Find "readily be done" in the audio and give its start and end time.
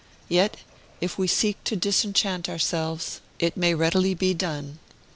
3.75-4.79